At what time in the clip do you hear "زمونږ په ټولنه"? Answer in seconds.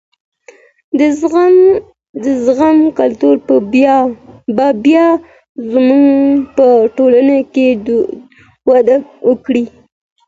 5.71-7.35